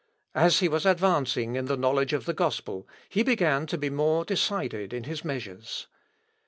[0.33, 4.25] As he was advancing in the knowledge of the gospel, he began to be more
[4.25, 5.85] decided in his measures.